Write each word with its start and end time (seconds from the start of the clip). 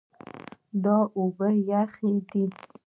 دا 0.83 0.97
اوبه 1.17 1.47
یخې 1.69 2.11
دي. 2.29 2.43